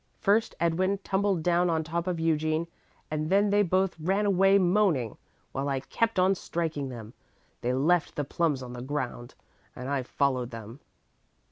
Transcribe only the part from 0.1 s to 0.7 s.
First,